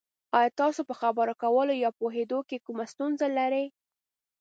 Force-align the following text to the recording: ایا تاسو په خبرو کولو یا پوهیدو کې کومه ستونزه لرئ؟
ایا 0.37 0.49
تاسو 0.61 0.81
په 0.89 0.93
خبرو 1.01 1.33
کولو 1.43 1.73
یا 1.83 1.89
پوهیدو 1.99 2.39
کې 2.49 2.63
کومه 2.65 2.85
ستونزه 2.91 3.27
لرئ؟ 3.37 3.65